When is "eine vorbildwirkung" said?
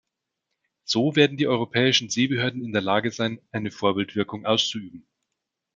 3.51-4.47